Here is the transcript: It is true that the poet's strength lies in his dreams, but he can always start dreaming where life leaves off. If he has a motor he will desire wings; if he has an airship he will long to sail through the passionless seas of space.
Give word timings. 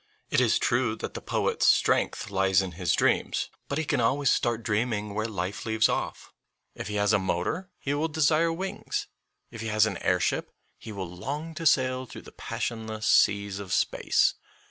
It 0.31 0.41
is 0.41 0.57
true 0.57 0.95
that 0.95 1.13
the 1.13 1.21
poet's 1.21 1.67
strength 1.67 2.31
lies 2.31 2.63
in 2.63 2.71
his 2.71 2.91
dreams, 2.93 3.51
but 3.67 3.77
he 3.77 3.85
can 3.85 4.01
always 4.01 4.31
start 4.31 4.63
dreaming 4.63 5.13
where 5.13 5.27
life 5.27 5.63
leaves 5.63 5.87
off. 5.87 6.33
If 6.73 6.87
he 6.87 6.95
has 6.95 7.13
a 7.13 7.19
motor 7.19 7.69
he 7.77 7.93
will 7.93 8.07
desire 8.07 8.51
wings; 8.51 9.05
if 9.51 9.61
he 9.61 9.67
has 9.67 9.85
an 9.85 9.97
airship 9.97 10.49
he 10.79 10.91
will 10.91 11.07
long 11.07 11.53
to 11.53 11.67
sail 11.67 12.07
through 12.07 12.23
the 12.23 12.31
passionless 12.31 13.05
seas 13.05 13.59
of 13.59 13.71
space. 13.71 14.33